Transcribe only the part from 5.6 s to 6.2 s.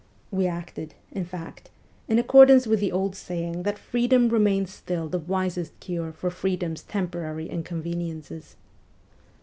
cure